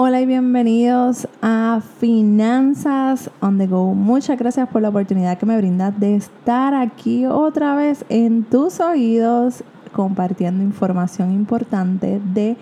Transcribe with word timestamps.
Hola 0.00 0.20
y 0.20 0.26
bienvenidos 0.26 1.26
a 1.42 1.80
Finanzas 1.98 3.32
on 3.40 3.58
the 3.58 3.66
Go. 3.66 3.94
Muchas 3.94 4.38
gracias 4.38 4.68
por 4.68 4.80
la 4.80 4.90
oportunidad 4.90 5.36
que 5.38 5.44
me 5.44 5.56
brindas 5.56 5.98
de 5.98 6.14
estar 6.14 6.72
aquí 6.72 7.26
otra 7.26 7.74
vez 7.74 8.04
en 8.08 8.44
tus 8.44 8.78
oídos 8.78 9.64
compartiendo 9.90 10.62
información 10.62 11.32
importante 11.32 12.20
de 12.32 12.56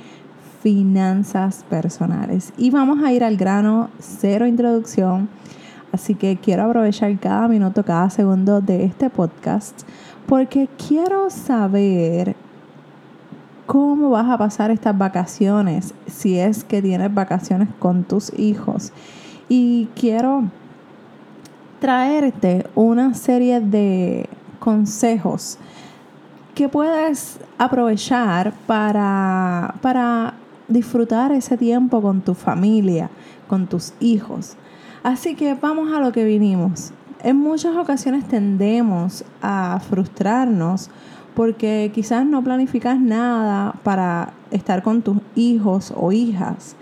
finanzas 0.62 1.62
personales. 1.68 2.54
Y 2.56 2.70
vamos 2.70 3.04
a 3.04 3.12
ir 3.12 3.22
al 3.22 3.36
grano, 3.36 3.90
cero 3.98 4.46
introducción. 4.46 5.28
Así 5.92 6.14
que 6.14 6.38
quiero 6.38 6.62
aprovechar 6.62 7.14
cada 7.20 7.48
minuto, 7.48 7.84
cada 7.84 8.08
segundo 8.08 8.62
de 8.62 8.86
este 8.86 9.10
podcast 9.10 9.82
porque 10.26 10.68
quiero 10.88 11.30
saber 11.30 12.34
cómo 13.66 14.10
vas 14.10 14.30
a 14.30 14.38
pasar 14.38 14.70
estas 14.70 14.96
vacaciones 14.96 15.92
si 16.06 16.38
es 16.38 16.64
que 16.64 16.80
tienes 16.80 17.12
vacaciones 17.12 17.68
con 17.78 18.04
tus 18.04 18.32
hijos. 18.38 18.92
Y 19.48 19.88
quiero 19.94 20.44
traerte 21.80 22.66
una 22.74 23.14
serie 23.14 23.60
de 23.60 24.28
consejos 24.58 25.58
que 26.54 26.68
puedes 26.68 27.38
aprovechar 27.58 28.54
para, 28.66 29.74
para 29.82 30.34
disfrutar 30.68 31.32
ese 31.32 31.56
tiempo 31.56 32.00
con 32.00 32.22
tu 32.22 32.34
familia, 32.34 33.10
con 33.46 33.66
tus 33.66 33.92
hijos. 34.00 34.56
Así 35.02 35.34
que 35.34 35.54
vamos 35.54 35.92
a 35.92 36.00
lo 36.00 36.12
que 36.12 36.24
vinimos. 36.24 36.92
En 37.22 37.36
muchas 37.36 37.76
ocasiones 37.76 38.26
tendemos 38.26 39.24
a 39.42 39.80
frustrarnos 39.80 40.90
porque 41.36 41.92
quizás 41.94 42.24
no 42.24 42.42
planificas 42.42 42.98
nada 42.98 43.74
para 43.82 44.32
estar 44.50 44.82
con 44.82 45.02
tus 45.02 45.18
hijos 45.34 45.92
o 45.94 46.10
hijas. 46.10 46.76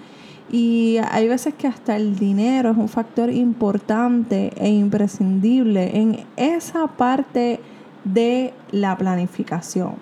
Y 0.49 0.99
hay 1.11 1.27
veces 1.27 1.55
que 1.55 1.67
hasta 1.67 1.97
el 1.97 2.17
dinero 2.17 2.71
es 2.71 2.77
un 2.77 2.89
factor 2.89 3.31
importante 3.31 4.53
e 4.57 4.71
imprescindible 4.71 5.99
en 5.99 6.21
esa 6.37 6.87
parte 6.87 7.59
de 8.05 8.55
la 8.71 8.97
planificación. 8.97 9.95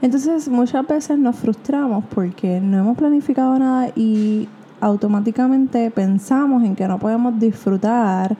Entonces 0.00 0.48
muchas 0.48 0.86
veces 0.86 1.18
nos 1.18 1.36
frustramos 1.36 2.02
porque 2.06 2.58
no 2.58 2.78
hemos 2.78 2.96
planificado 2.96 3.58
nada 3.58 3.90
y 3.94 4.48
automáticamente 4.80 5.90
pensamos 5.90 6.64
en 6.64 6.74
que 6.74 6.88
no 6.88 6.98
podemos 6.98 7.38
disfrutar 7.38 8.34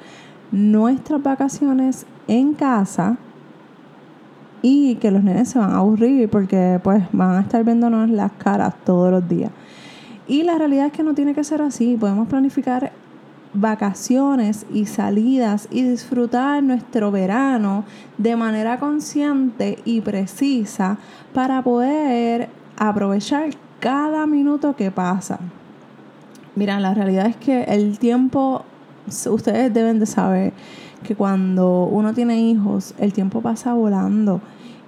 nuestras 0.53 1.23
vacaciones 1.23 2.07
en 2.29 2.55
casa 2.55 3.19
y 4.63 4.97
que 4.97 5.11
los 5.11 5.23
nenes 5.23 5.49
se 5.49 5.59
van 5.59 5.71
a 5.73 5.79
aburrir 5.79 6.29
porque 6.29 6.81
pues 6.83 7.03
van 7.13 7.37
a 7.37 7.41
estar 7.41 7.65
viéndonos 7.65 8.11
las 8.11 8.33
caras 8.33 8.75
todos 8.85 9.11
los 9.11 9.29
días. 9.29 9.51
Y 10.29 10.43
la 10.43 10.59
realidad 10.59 10.87
es 10.87 10.93
que 10.93 11.03
no 11.03 11.15
tiene 11.15 11.35
que 11.35 11.43
ser 11.43 11.61
así. 11.63 11.97
Podemos 11.99 12.29
planificar 12.29 12.93
vacaciones 13.53 14.65
y 14.73 14.87
salidas 14.87 15.67
y 15.71 15.83
disfrutar 15.83 16.63
nuestro 16.63 17.11
verano 17.11 17.85
de 18.17 18.37
manera 18.37 18.79
consciente 18.79 19.79
y 19.85 20.01
precisa 20.01 20.99
para 21.35 21.63
poder 21.63 22.49
aprovechar 22.77 23.51
cada 23.81 24.27
minuto 24.27 24.77
que 24.77 24.91
pasa. 24.91 25.41
Mira, 26.55 26.79
la 26.79 26.95
realidad 26.95 27.27
es 27.27 27.37
que 27.37 27.65
el 27.65 27.99
tiempo, 27.99 28.65
ustedes 29.27 29.73
deben 29.73 29.99
de 29.99 30.07
saber 30.07 30.53
que 31.03 31.15
cuando 31.17 31.85
uno 31.85 32.15
tiene 32.15 32.41
hijos, 32.41 32.95
el 32.99 33.13
tiempo 33.13 33.41
pasa 33.41 33.75
volando 33.75 34.41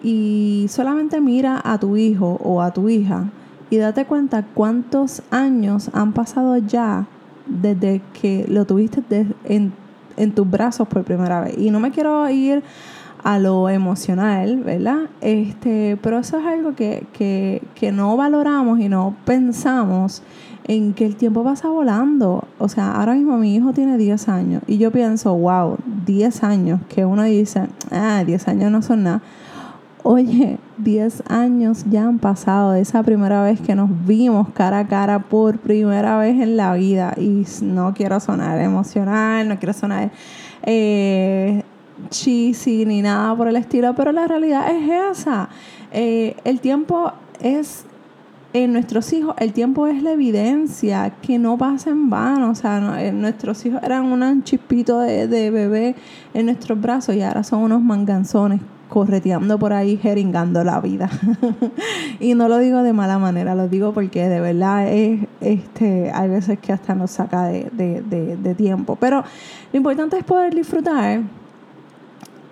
y 0.03 0.67
solamente 0.69 1.21
mira 1.21 1.61
a 1.65 1.79
tu 1.79 1.97
hijo 1.97 2.39
o 2.43 2.63
a 2.63 2.73
tu 2.73 2.89
hija 2.89 3.31
y 3.71 3.77
date 3.79 4.05
cuenta 4.05 4.45
cuántos 4.55 5.23
años 5.31 5.91
han 5.95 6.13
pasado 6.13 6.57
ya 6.59 7.07
desde 7.47 8.03
que 8.21 8.45
lo 8.49 8.67
tuviste 8.67 9.03
en, 9.45 9.73
en 10.17 10.33
tus 10.33 10.49
brazos 10.51 10.89
por 10.89 11.05
primera 11.05 11.41
vez. 11.41 11.57
Y 11.57 11.71
no 11.71 11.81
me 11.81 11.91
quiero 11.91 12.29
ir 12.29 12.63
a 13.25 13.39
lo 13.39 13.69
emocional, 13.69 14.63
¿verdad? 14.65 15.09
Este, 15.21 15.97
pero 16.03 16.19
eso 16.19 16.39
es 16.39 16.47
algo 16.47 16.75
que, 16.75 17.07
que, 17.13 17.63
que 17.75 17.93
no 17.93 18.17
valoramos 18.17 18.81
y 18.81 18.89
no 18.89 19.15
pensamos 19.25 20.23
en 20.65 20.93
que 20.95 21.07
el 21.07 21.17
tiempo 21.17 21.45
pasa 21.45 21.69
volando. 21.69 22.45
O 22.59 22.69
sea, 22.69 22.93
ahora 22.93 23.15
mismo 23.15 23.39
mi 23.39 23.55
hijo 23.55 23.73
tiene 23.73 23.97
10 23.97 24.29
años 24.29 24.63
y 24.67 24.79
yo 24.79 24.91
pienso, 24.91 25.35
wow, 25.35 25.77
10 26.07 26.45
años, 26.45 26.81
que 26.89 27.05
uno 27.05 27.23
dice, 27.25 27.69
ah, 27.91 28.23
10 28.25 28.49
años 28.49 28.71
no 28.71 28.83
son 28.83 29.05
nada. 29.05 29.23
Oye, 30.05 30.59
10 30.79 31.23
años 31.29 31.85
ya 31.89 32.05
han 32.05 32.19
pasado 32.19 32.73
de 32.73 32.81
esa 32.81 33.05
primera 33.05 33.45
vez 33.45 33.61
que 33.61 33.77
nos 33.77 33.89
vimos 34.05 34.49
cara 34.49 34.81
a 34.81 34.89
cara 34.89 35.21
por 35.21 35.59
primera 35.59 36.19
vez 36.19 36.41
en 36.41 36.57
la 36.57 36.75
vida. 36.75 37.15
Y 37.17 37.45
no 37.63 37.95
quiero 37.95 38.19
sonar 38.19 38.61
emocional, 38.61 39.49
no 39.49 39.59
quiero 39.59 39.73
sonar 39.73 40.11
eh, 40.65 41.63
cheesy 42.11 42.85
ni 42.85 43.03
nada 43.03 43.37
por 43.37 43.49
el 43.49 43.57
estilo, 43.57 43.95
pero 43.95 44.13
la 44.13 44.27
realidad 44.27 44.71
es 44.71 45.19
esa. 45.19 45.49
Eh, 45.93 46.37
el 46.45 46.61
tiempo 46.61 47.13
es 47.41 47.85
en 48.55 48.73
nuestros 48.73 49.11
hijos 49.13 49.35
el 49.39 49.53
tiempo 49.53 49.87
es 49.87 50.03
la 50.03 50.13
evidencia 50.13 51.11
que 51.23 51.39
no 51.39 51.57
pasa 51.57 51.91
en 51.91 52.11
vano. 52.11 52.51
O 52.51 52.55
sea, 52.55 53.03
eh, 53.03 53.13
nuestros 53.13 53.65
hijos 53.65 53.83
eran 53.83 54.05
un 54.07 54.43
chispito 54.43 55.01
de, 55.01 55.27
de, 55.27 55.51
bebé 55.51 55.97
en 56.35 56.47
nuestros 56.47 56.81
brazos 56.81 57.15
y 57.15 57.23
ahora 57.23 57.45
son 57.45 57.61
unos 57.61 57.83
manganzones 57.83 58.61
correteando 58.89 59.59
por 59.59 59.73
ahí, 59.73 59.97
jeringando 59.97 60.65
la 60.65 60.81
vida. 60.81 61.09
y 62.21 62.35
no 62.35 62.49
lo 62.49 62.59
digo 62.59 62.83
de 62.83 62.93
mala 62.93 63.19
manera, 63.19 63.55
lo 63.55 63.69
digo 63.69 63.95
porque 63.95 64.29
de 64.29 64.41
verdad 64.41 64.87
es, 64.87 65.27
este, 65.41 66.11
hay 66.13 66.29
veces 66.29 66.59
que 66.59 66.75
hasta 66.75 66.95
nos 66.95 67.11
saca 67.13 67.45
de, 67.45 67.71
de, 67.73 68.37
de 68.37 68.55
tiempo. 68.55 68.97
Pero 69.01 69.25
lo 69.73 69.77
importante 69.77 70.19
es 70.19 70.25
poder 70.25 70.55
disfrutar 70.55 71.23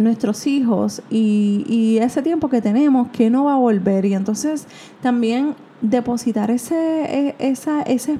nuestros 0.00 0.46
hijos 0.46 1.02
y, 1.10 1.64
y, 1.68 1.98
ese 1.98 2.22
tiempo 2.22 2.48
que 2.48 2.60
tenemos 2.60 3.08
que 3.08 3.30
no 3.30 3.44
va 3.44 3.54
a 3.54 3.58
volver. 3.58 4.04
Y 4.06 4.14
entonces 4.14 4.66
también 5.02 5.54
depositar 5.80 6.50
ese, 6.50 7.28
e, 7.28 7.36
esa, 7.38 7.82
ese, 7.82 8.18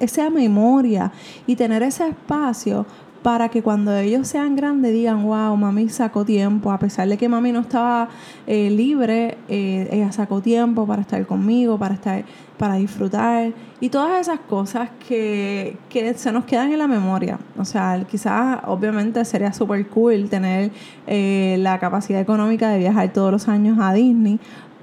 esa 0.00 0.30
memoria 0.30 1.12
y 1.46 1.56
tener 1.56 1.82
ese 1.82 2.08
espacio 2.08 2.86
para 3.22 3.48
que 3.48 3.62
cuando 3.62 3.96
ellos 3.96 4.28
sean 4.28 4.54
grandes 4.54 4.92
digan, 4.92 5.24
wow, 5.24 5.56
mami 5.56 5.88
sacó 5.88 6.24
tiempo, 6.24 6.70
a 6.70 6.78
pesar 6.78 7.08
de 7.08 7.16
que 7.16 7.28
mami 7.28 7.52
no 7.52 7.60
estaba 7.60 8.08
eh, 8.46 8.70
libre, 8.70 9.38
eh, 9.48 9.88
ella 9.90 10.12
sacó 10.12 10.40
tiempo 10.40 10.86
para 10.86 11.02
estar 11.02 11.26
conmigo, 11.26 11.78
para 11.78 11.94
estar, 11.94 12.24
para 12.58 12.74
disfrutar 12.74 13.52
y 13.80 13.88
todas 13.88 14.20
esas 14.20 14.40
cosas 14.40 14.90
que, 15.08 15.78
que 15.88 16.12
se 16.14 16.32
nos 16.32 16.44
quedan 16.44 16.72
en 16.72 16.78
la 16.78 16.88
memoria. 16.88 17.38
O 17.56 17.64
sea, 17.64 18.04
quizás 18.10 18.58
obviamente 18.66 19.24
sería 19.24 19.52
súper 19.52 19.86
cool 19.88 20.28
tener 20.28 20.72
eh, 21.06 21.56
la 21.60 21.78
capacidad 21.78 22.20
económica 22.20 22.68
de 22.70 22.78
viajar 22.78 23.12
todos 23.12 23.30
los 23.30 23.48
años 23.48 23.78
a 23.80 23.92
Disney, 23.92 24.40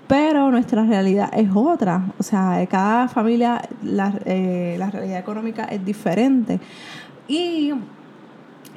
pero 0.08 0.50
nuestra 0.50 0.86
realidad 0.86 1.30
es 1.34 1.50
otra. 1.54 2.06
O 2.18 2.24
sea, 2.24 2.66
cada 2.70 3.08
familia, 3.10 3.62
la, 3.84 4.14
eh, 4.26 4.76
la, 4.80 4.90
realidad 4.90 5.20
económica 5.20 5.66
es 5.66 5.84
diferente. 5.84 6.60
Y 7.28 7.74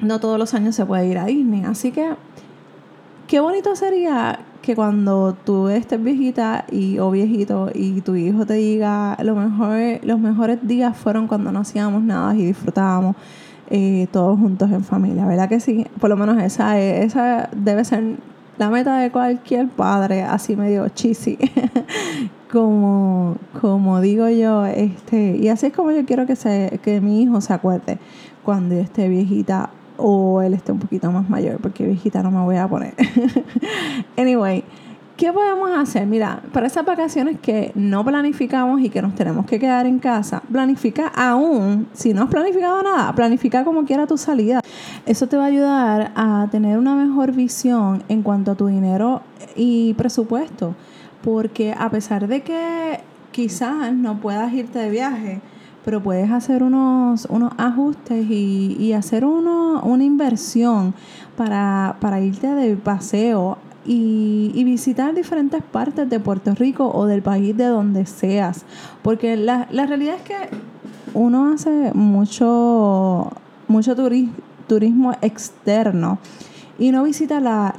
no 0.01 0.19
todos 0.19 0.37
los 0.37 0.53
años 0.53 0.75
se 0.75 0.85
puede 0.85 1.07
ir 1.07 1.17
a 1.17 1.25
Disney. 1.25 1.63
Así 1.63 1.91
que, 1.91 2.13
qué 3.27 3.39
bonito 3.39 3.75
sería 3.75 4.39
que 4.61 4.75
cuando 4.75 5.35
tú 5.45 5.69
estés 5.69 6.03
viejita 6.03 6.65
y, 6.71 6.99
o 6.99 7.11
viejito 7.11 7.69
y 7.73 8.01
tu 8.01 8.15
hijo 8.15 8.45
te 8.45 8.55
diga, 8.55 9.17
lo 9.23 9.35
mejor, 9.35 10.05
los 10.05 10.19
mejores 10.19 10.59
días 10.67 10.95
fueron 10.97 11.27
cuando 11.27 11.51
no 11.51 11.59
hacíamos 11.59 12.03
nada 12.03 12.35
y 12.35 12.45
disfrutábamos. 12.45 13.15
Eh, 13.71 14.07
todos 14.11 14.39
juntos 14.39 14.71
en 14.71 14.83
familia, 14.83 15.27
¿verdad 15.27 15.47
que 15.47 15.59
sí? 15.59 15.85
Por 15.99 16.09
lo 16.09 16.17
menos 16.17 16.41
esa, 16.41 16.79
esa 16.79 17.49
debe 17.55 17.85
ser 17.85 18.15
la 18.57 18.71
meta 18.71 18.97
de 18.97 19.11
cualquier 19.11 19.67
padre, 19.69 20.23
así 20.23 20.55
medio 20.55 20.89
cheesy, 20.89 21.37
como, 22.51 23.37
como 23.61 24.01
digo 24.01 24.27
yo, 24.27 24.65
este, 24.65 25.37
y 25.37 25.49
así 25.49 25.67
es 25.67 25.73
como 25.73 25.91
yo 25.91 26.03
quiero 26.05 26.25
que, 26.25 26.35
se, 26.35 26.79
que 26.83 26.99
mi 26.99 27.21
hijo 27.21 27.41
se 27.41 27.53
acuerde 27.53 27.99
cuando 28.43 28.73
esté 28.73 29.07
viejita 29.07 29.69
o 29.99 30.41
él 30.41 30.53
esté 30.53 30.71
un 30.71 30.79
poquito 30.79 31.11
más 31.11 31.29
mayor, 31.29 31.57
porque 31.57 31.85
viejita 31.85 32.23
no 32.23 32.31
me 32.31 32.41
voy 32.41 32.55
a 32.55 32.67
poner. 32.67 32.93
anyway, 34.17 34.63
¿qué 35.17 35.33
podemos 35.33 35.69
hacer? 35.77 36.07
Mira, 36.07 36.41
para 36.53 36.67
esas 36.67 36.85
vacaciones 36.85 37.39
que 37.39 37.71
no 37.75 38.05
planificamos 38.05 38.81
y 38.81 38.89
que 38.89 39.01
nos 39.01 39.15
tenemos 39.15 39.45
que 39.45 39.59
quedar 39.59 39.85
en 39.85 39.99
casa, 39.99 40.41
planifica 40.51 41.07
aún, 41.07 41.87
si 41.93 42.13
no 42.13 42.23
has 42.23 42.29
planificado 42.29 42.81
nada, 42.81 43.13
planifica 43.13 43.63
como 43.65 43.83
quiera 43.83 44.07
tu 44.07 44.17
salida. 44.17 44.61
Eso 45.05 45.27
te 45.27 45.35
va 45.35 45.43
a 45.43 45.47
ayudar 45.47 46.11
a 46.15 46.47
tener 46.51 46.77
una 46.77 46.95
mejor 46.95 47.33
visión 47.33 48.03
en 48.07 48.23
cuanto 48.23 48.51
a 48.51 48.55
tu 48.55 48.67
dinero 48.67 49.21
y 49.55 49.93
presupuesto. 49.95 50.75
Porque 51.21 51.75
a 51.77 51.89
pesar 51.89 52.27
de 52.27 52.41
que 52.41 53.01
quizás 53.31 53.93
no 53.93 54.21
puedas 54.21 54.53
irte 54.53 54.79
de 54.79 54.89
viaje, 54.89 55.41
pero 55.85 56.01
puedes 56.01 56.31
hacer 56.31 56.63
unos, 56.63 57.25
unos 57.29 57.53
ajustes 57.57 58.25
y, 58.29 58.93
hacer 58.93 59.25
uno, 59.25 59.81
una 59.83 60.03
inversión 60.03 60.93
para, 61.37 62.21
irte 62.21 62.47
de 62.47 62.75
paseo 62.75 63.57
y, 63.85 64.51
y, 64.53 64.63
visitar 64.63 65.13
diferentes 65.13 65.63
partes 65.63 66.09
de 66.09 66.19
Puerto 66.19 66.53
Rico 66.53 66.91
o 66.93 67.05
del 67.05 67.21
país 67.21 67.55
de 67.55 67.65
donde 67.65 68.05
seas. 68.05 68.65
Porque 69.01 69.37
la, 69.37 69.67
la 69.71 69.85
realidad 69.85 70.15
es 70.15 70.21
que 70.21 70.49
uno 71.13 71.53
hace 71.53 71.91
mucho, 71.93 73.31
mucho 73.67 73.95
turismo 74.67 75.13
externo 75.21 76.19
y 76.77 76.91
no 76.91 77.03
visita 77.03 77.39
la, 77.39 77.75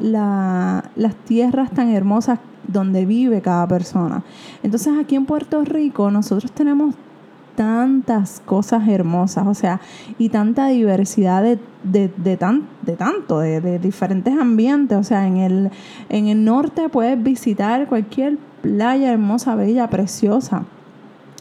las 0.95 1.15
tierras 1.25 1.71
tan 1.71 1.89
hermosas 1.89 2.39
donde 2.69 3.07
vive 3.07 3.41
cada 3.41 3.67
persona. 3.67 4.23
Entonces 4.63 4.93
aquí 5.01 5.17
en 5.17 5.27
Puerto 5.27 5.65
Rico 5.65 6.11
nosotros 6.11 6.53
tenemos 6.53 6.95
tantas 7.55 8.41
cosas 8.45 8.89
hermosas, 8.89 9.47
o 9.47 9.55
sea, 9.55 9.81
y 10.19 10.29
tanta 10.29 10.69
diversidad 10.69 11.43
de, 11.43 11.59
de, 11.83 12.11
de, 12.17 12.37
tan, 12.37 12.69
de 12.83 12.97
tanto, 12.97 13.41
de, 13.41 13.79
diferentes 13.79 14.39
ambientes, 14.39 14.97
o 14.99 15.05
sea, 15.05 15.27
en 15.27 15.37
el, 15.37 15.71
en 16.09 16.29
el 16.29 16.45
norte 16.45 16.89
puedes 16.89 17.23
visitar 17.23 17.87
cualquier 17.87 18.39
playa 18.63 19.13
hermosa, 19.13 19.55
bella, 19.55 19.89
preciosa. 19.89 20.65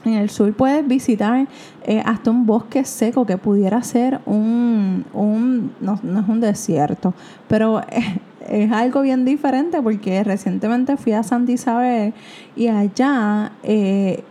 En 0.05 0.13
el 0.13 0.29
sur 0.29 0.53
puedes 0.53 0.87
visitar 0.87 1.47
eh, 1.83 2.01
hasta 2.05 2.31
un 2.31 2.45
bosque 2.45 2.85
seco 2.85 3.25
que 3.25 3.37
pudiera 3.37 3.83
ser 3.83 4.21
un, 4.25 5.05
un 5.13 5.73
no, 5.81 5.99
no 6.03 6.21
es 6.21 6.29
un 6.29 6.39
desierto, 6.39 7.13
pero 7.49 7.81
es, 7.89 8.71
algo 8.71 9.01
bien 9.01 9.25
diferente 9.25 9.79
porque 9.81 10.23
recientemente 10.23 10.97
fui 10.97 11.11
a 11.11 11.21
Santa 11.21 11.51
Isabel 11.51 12.13
y 12.55 12.67
allá 12.67 13.51
eh, 13.61 14.23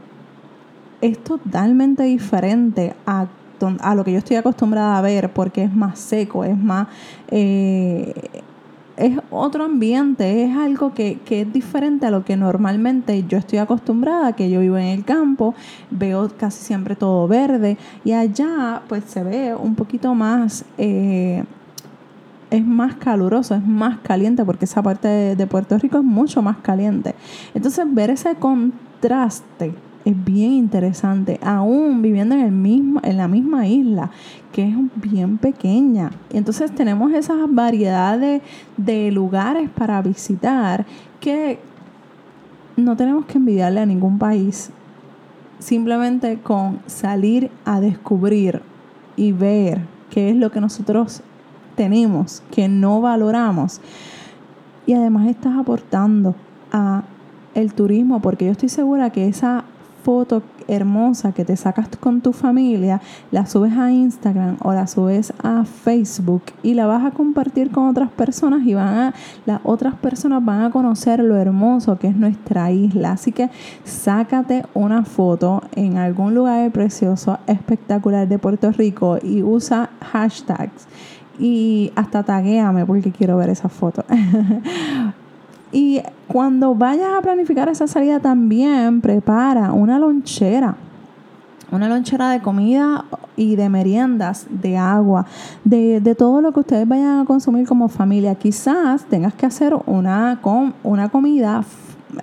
es 1.01 1.19
totalmente 1.23 2.03
diferente 2.05 2.95
a, 3.07 3.27
lo 3.95 4.05
que 4.05 4.13
yo 4.13 4.19
estoy 4.19 4.37
acostumbrada 4.37 4.99
a 4.99 5.01
ver 5.01 5.33
porque 5.33 5.65
es 5.65 5.75
más 5.75 5.99
seco, 5.99 6.45
es 6.45 6.57
más... 6.57 6.89
Eh, 7.29 8.15
es 8.97 9.17
otro 9.31 9.65
ambiente, 9.65 10.45
es 10.45 10.57
algo 10.57 10.93
que, 10.93 11.21
que, 11.25 11.43
es 11.43 11.53
diferente 11.53 12.07
a 12.07 12.11
lo 12.11 12.25
que 12.25 12.37
normalmente 12.37 13.25
yo 13.29 13.39
estoy 13.39 13.61
acostumbrada, 13.61 14.33
que 14.33 14.51
yo 14.51 14.59
vivo 14.59 14.77
en 14.77 14.87
el 14.87 15.05
campo, 15.05 15.55
veo 15.89 16.29
casi 16.37 16.65
siempre 16.65 16.97
todo 16.97 17.29
verde 17.29 17.79
y 18.05 18.11
allá 18.11 18.83
pues 18.89 19.05
se 19.05 19.23
ve 19.23 19.55
un 19.55 19.77
poquito 19.77 20.17
más, 20.17 20.65
eh, 20.79 21.45
es 22.51 22.67
más 22.67 22.97
caluroso, 22.97 23.55
es 23.55 23.65
más 23.65 23.99
caliente 23.99 24.45
porque 24.45 24.65
esa 24.65 24.83
parte 24.83 25.37
de 25.37 25.47
Puerto 25.47 25.79
Rico 25.79 25.99
es 25.99 26.05
mucho 26.05 26.43
más 26.43 26.57
caliente. 26.57 27.15
Entonces 27.55 27.87
ver 27.89 28.11
ese 28.11 28.35
contraste 28.35 29.75
es 30.09 30.25
bien 30.25 30.53
interesante, 30.53 31.39
aún 31.43 32.01
viviendo 32.01 32.35
en, 32.35 32.41
el 32.41 32.51
mismo, 32.51 32.99
en 33.05 33.19
la 33.19 33.29
misma 33.29 33.67
isla, 33.67 34.11
que 34.53 34.67
es 34.67 34.75
bien 34.95 35.37
pequeña. 35.37 36.11
Entonces 36.31 36.75
tenemos 36.75 37.13
esas 37.13 37.37
variedades 37.51 38.41
de 38.79 39.13
lugares 39.13 39.69
para 39.69 40.01
visitar 40.01 40.87
que 41.21 41.59
no 42.79 42.97
tenemos 42.97 43.27
que 43.27 43.37
envidiarle 43.37 43.81
a 43.81 43.87
ningún 43.87 44.19
país. 44.19 44.71
Simplemente 45.59 46.39
con 46.39 46.81
salir 46.87 47.51
a 47.67 47.79
descubrir 47.81 48.63
y 49.15 49.33
ver 49.33 49.83
qué 50.09 50.31
es 50.31 50.37
lo 50.37 50.51
que 50.51 50.63
nosotros 50.63 51.21
tenemos, 51.77 52.43
que 52.51 52.67
no 52.67 53.03
valoramos. 53.03 53.83
Y 54.87 54.95
además 54.95 55.27
estás 55.27 55.55
aportando 55.59 56.35
a 56.73 57.03
el 57.55 57.75
turismo, 57.75 58.23
porque 58.23 58.47
yo 58.47 58.53
estoy 58.53 58.71
segura 58.71 59.11
que 59.11 59.29
esa 59.29 59.65
foto 60.03 60.43
hermosa 60.69 61.33
que 61.33 61.45
te 61.45 61.57
sacas 61.57 61.89
con 62.01 62.21
tu 62.21 62.33
familia, 62.33 63.01
la 63.31 63.47
subes 63.47 63.77
a 63.77 63.91
Instagram 63.91 64.57
o 64.63 64.73
la 64.73 64.87
subes 64.87 65.33
a 65.43 65.65
Facebook 65.65 66.43
y 66.63 66.75
la 66.75 66.87
vas 66.87 67.05
a 67.05 67.11
compartir 67.11 67.71
con 67.71 67.89
otras 67.89 68.11
personas 68.11 68.67
y 68.67 68.75
van 68.75 68.89
a, 68.89 69.15
las 69.47 69.61
otras 69.65 69.95
personas 69.95 70.45
van 70.45 70.63
a 70.63 70.71
conocer 70.71 71.21
lo 71.21 71.37
hermoso 71.37 71.99
que 71.99 72.09
es 72.09 72.17
nuestra 72.17 72.71
isla. 72.71 73.13
Así 73.13 73.33
que 73.33 73.51
sácate 73.85 74.65
una 74.75 75.05
foto 75.05 75.63
en 75.75 75.97
algún 75.97 76.35
lugar 76.35 76.71
precioso, 76.71 77.39
espectacular 77.47 78.29
de 78.29 78.39
Puerto 78.39 78.71
Rico 78.73 79.19
y 79.23 79.43
usa 79.43 79.91
hashtags 80.13 80.87
y 81.39 81.93
hasta 81.95 82.23
taguéame 82.23 82.85
porque 82.85 83.13
quiero 83.13 83.37
ver 83.37 83.51
esa 83.51 83.69
foto. 83.69 84.05
Y 85.73 86.01
cuando 86.27 86.75
vayas 86.75 87.11
a 87.19 87.23
planificar 87.23 87.69
esa 87.69 87.87
salida 87.87 88.21
también 88.21 89.01
prepara 89.01 89.73
una 89.73 89.99
lonchera. 89.99 90.77
Una 91.71 91.89
lonchera 91.89 92.31
de 92.31 92.41
comida 92.41 93.05
y 93.37 93.57
de 93.57 93.69
meriendas, 93.69 94.47
de 94.51 94.79
agua, 94.79 95.27
de, 95.65 96.15
todo 96.17 96.41
lo 96.41 96.53
que 96.53 96.61
ustedes 96.61 96.89
vayan 96.89 97.21
a 97.21 97.25
consumir 97.27 97.67
como 97.67 97.89
familia. 97.89 98.35
Quizás 98.35 99.05
tengas 99.05 99.35
que 99.35 99.45
hacer 99.45 99.77
una, 99.87 100.41
una 100.83 101.09
comida 101.11 101.63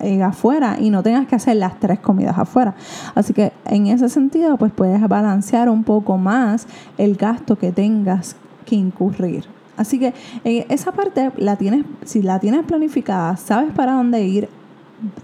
eh, 0.00 0.20
afuera 0.22 0.76
y 0.80 0.90
no 0.90 1.04
tengas 1.04 1.28
que 1.28 1.36
hacer 1.36 1.56
las 1.56 1.78
tres 1.78 2.00
comidas 2.00 2.36
afuera. 2.36 2.74
Así 3.14 3.32
que 3.32 3.52
en 3.66 3.86
ese 3.86 4.08
sentido, 4.08 4.56
pues 4.56 4.72
puedes 4.72 5.00
balancear 5.08 5.68
un 5.68 5.84
poco 5.84 6.18
más 6.18 6.66
el 6.98 7.14
gasto 7.14 7.56
que 7.56 7.70
tengas 7.70 8.34
que 8.64 8.74
incurrir. 8.74 9.55
Así 9.76 9.98
que 9.98 10.14
eh, 10.44 10.66
esa 10.68 10.92
parte 10.92 11.32
la 11.36 11.56
tienes, 11.56 11.84
si 12.04 12.22
la 12.22 12.38
tienes 12.38 12.64
planificada, 12.64 13.36
sabes 13.36 13.72
para 13.72 13.92
dónde 13.92 14.24
ir, 14.24 14.48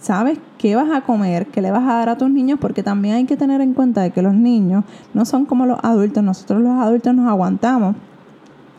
sabes 0.01 0.39
qué 0.59 0.77
vas 0.77 0.91
a 0.91 1.01
comer, 1.03 1.47
qué 1.47 1.63
le 1.63 1.71
vas 1.71 1.85
a 1.85 1.95
dar 1.95 2.09
a 2.11 2.19
tus 2.19 2.31
niños, 2.31 2.59
porque 2.61 2.83
también 2.83 3.15
hay 3.15 3.25
que 3.25 3.37
tener 3.37 3.61
en 3.61 3.75
cuenta 3.75 4.03
de 4.03 4.11
que 4.11 4.23
los 4.23 4.35
niños 4.35 4.85
no 5.15 5.25
son 5.25 5.47
como 5.47 5.67
los 5.67 5.79
adultos, 5.83 6.23
nosotros 6.23 6.61
los 6.63 6.79
adultos 6.79 7.15
nos 7.15 7.29
aguantamos 7.29 7.97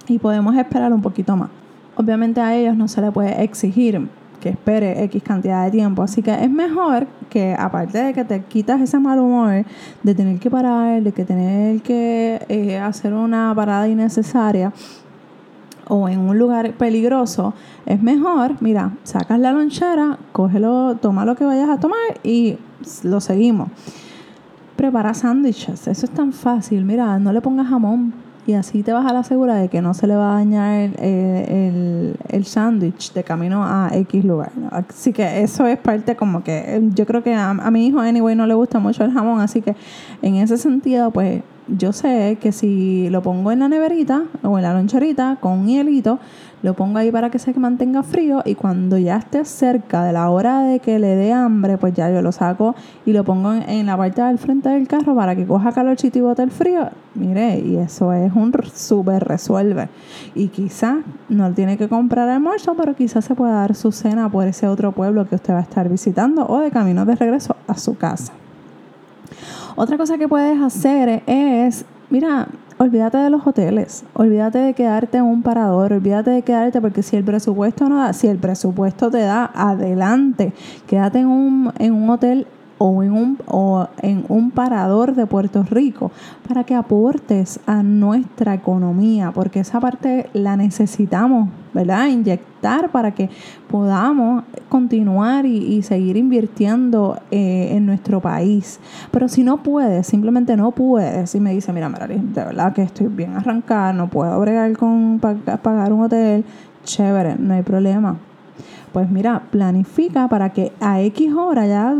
y 0.07 0.19
podemos 0.19 0.55
esperar 0.55 0.93
un 0.93 1.01
poquito 1.01 1.35
más. 1.35 1.49
Obviamente 1.95 2.41
a 2.41 2.55
ellos 2.55 2.75
no 2.75 2.87
se 2.87 3.01
les 3.01 3.11
puede 3.11 3.43
exigir 3.43 4.07
que 4.43 4.49
espere 4.49 5.01
X 5.05 5.23
cantidad 5.23 5.63
de 5.63 5.71
tiempo. 5.71 6.03
Así 6.03 6.21
que 6.21 6.33
es 6.33 6.49
mejor 6.49 7.07
que, 7.29 7.55
aparte 7.57 8.03
de 8.03 8.13
que 8.13 8.25
te 8.25 8.41
quitas 8.41 8.81
ese 8.81 8.99
mal 8.99 9.19
humor 9.19 9.63
de 10.03 10.15
tener 10.15 10.37
que 10.37 10.51
parar, 10.51 11.01
de 11.01 11.13
que 11.13 11.23
tener 11.23 11.81
que 11.81 12.41
eh, 12.49 12.77
hacer 12.77 13.13
una 13.13 13.53
parada 13.55 13.87
innecesaria, 13.87 14.73
o 15.87 16.09
en 16.09 16.19
un 16.19 16.37
lugar 16.37 16.73
peligroso, 16.73 17.53
es 17.85 18.01
mejor, 18.01 18.55
mira, 18.61 18.91
sacas 19.03 19.39
la 19.39 19.51
lonchera, 19.51 20.17
cógelo, 20.31 20.97
toma 21.01 21.25
lo 21.25 21.35
que 21.35 21.45
vayas 21.45 21.69
a 21.69 21.79
tomar 21.79 22.19
y 22.23 22.57
lo 23.03 23.21
seguimos. 23.21 23.69
Prepara 24.75 25.13
sándwiches, 25.13 25.87
eso 25.87 26.05
es 26.05 26.11
tan 26.11 26.33
fácil. 26.33 26.83
Mira, 26.83 27.19
no 27.19 27.31
le 27.31 27.41
pongas 27.41 27.67
jamón 27.67 28.13
y 28.45 28.53
así 28.53 28.83
te 28.83 28.91
vas 28.91 29.05
a 29.05 29.13
la 29.13 29.23
segura 29.23 29.55
de 29.55 29.69
que 29.69 29.81
no 29.81 29.93
se 29.93 30.07
le 30.07 30.15
va 30.15 30.33
a 30.33 30.35
dañar 30.35 30.79
el, 30.79 30.99
el, 30.99 32.15
el 32.27 32.45
sándwich 32.45 33.13
de 33.13 33.23
camino 33.23 33.63
a 33.63 33.89
X 33.93 34.25
lugar. 34.25 34.51
Así 34.71 35.13
que 35.13 35.43
eso 35.43 35.65
es 35.67 35.77
parte 35.77 36.15
como 36.15 36.43
que 36.43 36.81
yo 36.93 37.05
creo 37.05 37.23
que 37.23 37.33
a, 37.33 37.51
a 37.51 37.71
mi 37.71 37.87
hijo, 37.87 37.99
anyway, 37.99 38.35
no 38.35 38.47
le 38.47 38.53
gusta 38.53 38.79
mucho 38.79 39.03
el 39.03 39.13
jamón, 39.13 39.39
así 39.39 39.61
que 39.61 39.75
en 40.21 40.35
ese 40.35 40.57
sentido, 40.57 41.11
pues 41.11 41.43
yo 41.67 41.93
sé 41.93 42.37
que 42.41 42.51
si 42.51 43.09
lo 43.09 43.21
pongo 43.21 43.51
en 43.51 43.59
la 43.59 43.69
neverita 43.69 44.23
o 44.43 44.57
en 44.57 44.63
la 44.63 44.73
loncherita 44.73 45.37
con 45.39 45.59
un 45.59 45.67
hielito, 45.67 46.19
lo 46.61 46.73
pongo 46.75 46.97
ahí 46.97 47.11
para 47.11 47.29
que 47.29 47.39
se 47.39 47.53
mantenga 47.53 48.03
frío 48.03 48.41
y 48.45 48.55
cuando 48.55 48.97
ya 48.97 49.17
esté 49.17 49.43
cerca 49.43 50.03
de 50.05 50.13
la 50.13 50.29
hora 50.29 50.61
de 50.61 50.79
que 50.79 50.97
le 50.97 51.15
dé 51.15 51.33
hambre, 51.33 51.77
pues 51.77 51.93
ya 51.93 52.09
yo 52.09 52.21
lo 52.21 52.31
saco 52.31 52.73
y 53.05 53.11
lo 53.11 53.25
pongo 53.25 53.53
en, 53.53 53.85
la 53.85 53.97
parte 53.97 54.21
del 54.21 54.37
frente 54.37 54.69
del 54.69 54.87
carro 54.87 55.13
para 55.13 55.35
que 55.35 55.45
coja 55.45 55.73
calorcito 55.73 56.19
y 56.19 56.21
bote 56.21 56.41
el 56.41 56.51
frío. 56.51 56.89
Mire, 57.15 57.59
y 57.59 57.75
eso 57.75 58.13
es 58.13 58.31
un 58.33 58.53
súper 58.73 59.25
resuelve. 59.25 59.89
Y 60.35 60.47
quizás 60.47 60.97
no 61.27 61.51
tiene 61.53 61.77
que 61.77 61.89
comprar 61.89 62.29
almuerzo, 62.29 62.75
pero 62.75 62.95
quizás 62.95 63.25
se 63.25 63.35
pueda 63.35 63.55
dar 63.55 63.75
su 63.75 63.91
cena 63.91 64.29
por 64.29 64.47
ese 64.47 64.67
otro 64.67 64.93
pueblo 64.93 65.27
que 65.27 65.35
usted 65.35 65.53
va 65.53 65.59
a 65.59 65.63
estar 65.63 65.89
visitando 65.89 66.47
o 66.47 66.59
de 66.59 66.71
camino 66.71 67.05
de 67.05 67.15
regreso 67.15 67.57
a 67.67 67.77
su 67.77 67.97
casa. 67.97 68.31
Otra 69.75 69.97
cosa 69.97 70.17
que 70.19 70.27
puedes 70.27 70.61
hacer 70.61 71.23
es, 71.25 71.85
mira, 72.11 72.47
olvídate 72.77 73.17
de 73.17 73.31
los 73.31 73.45
hoteles, 73.47 74.03
olvídate 74.13 74.59
de 74.59 74.73
quedarte 74.75 75.17
en 75.17 75.23
un 75.23 75.41
parador, 75.41 75.93
olvídate 75.93 76.29
de 76.29 76.43
quedarte 76.43 76.79
porque 76.79 77.01
si 77.01 77.15
el 77.15 77.23
presupuesto 77.23 77.89
no 77.89 77.97
da, 77.97 78.13
si 78.13 78.27
el 78.27 78.37
presupuesto 78.37 79.09
te 79.09 79.21
da, 79.21 79.49
adelante, 79.53 80.53
quédate 80.85 81.19
en 81.19 81.27
un, 81.27 81.73
en 81.79 81.93
un 81.93 82.09
hotel 82.09 82.45
o 82.85 83.01
en 83.01 83.13
un, 83.13 83.37
o 83.47 83.87
en 84.01 84.25
un 84.27 84.51
parador 84.51 85.15
de 85.15 85.25
Puerto 85.25 85.63
Rico 85.63 86.11
para 86.45 86.65
que 86.65 86.75
aportes 86.75 87.61
a 87.65 87.81
nuestra 87.81 88.53
economía, 88.53 89.31
porque 89.31 89.61
esa 89.61 89.79
parte 89.79 90.29
la 90.33 90.57
necesitamos, 90.57 91.47
¿verdad? 91.73 92.07
Inyectar 92.07 92.89
para 92.91 93.11
que 93.11 93.29
podamos 93.69 94.43
continuar 94.67 95.45
y, 95.45 95.81
seguir 95.81 96.17
invirtiendo 96.17 97.21
eh, 97.31 97.69
en 97.71 97.85
nuestro 97.85 98.19
país. 98.19 98.81
Pero 99.11 99.29
si 99.29 99.43
no 99.43 99.63
puedes, 99.63 100.05
simplemente 100.05 100.57
no 100.57 100.71
puedes, 100.71 101.33
y 101.35 101.39
me 101.39 101.53
dice, 101.53 101.71
mira, 101.71 101.87
Marali, 101.87 102.15
de 102.15 102.43
verdad 102.43 102.73
que 102.73 102.81
estoy 102.81 103.07
bien 103.07 103.37
arrancada, 103.37 103.93
no 103.93 104.09
puedo 104.09 104.37
bregar 104.41 104.75
con 104.75 105.21
pagar 105.21 105.93
un 105.93 106.01
hotel, 106.01 106.43
chévere, 106.83 107.37
no 107.39 107.53
hay 107.53 107.63
problema. 107.63 108.17
Pues 108.91 109.09
mira, 109.09 109.41
planifica 109.51 110.27
para 110.27 110.49
que 110.49 110.73
a 110.81 110.99
X 111.01 111.33
hora 111.33 111.65
ya 111.65 111.95